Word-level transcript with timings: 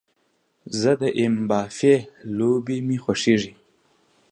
زه 0.79 0.91
د 1.01 1.03
ایم 1.19 1.35
با 1.49 1.61
في 1.77 1.93
لوبه 2.37 2.75
مې 2.87 2.97
خوښیږي 3.03 3.53